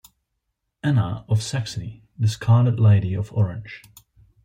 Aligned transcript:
"Anna 0.81 1.25
of 1.29 1.43
Saxony: 1.43 2.01
The 2.17 2.27
Scarlet 2.27 2.79
Lady 2.79 3.13
of 3.13 3.31
Orange". 3.33 3.83